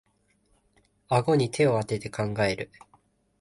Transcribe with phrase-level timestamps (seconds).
[1.09, 2.71] あごに手をあてて考える